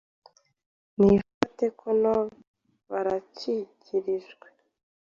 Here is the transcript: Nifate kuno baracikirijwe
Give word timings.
Nifate 0.99 1.65
kuno 1.79 2.13
baracikirijwe 2.89 4.47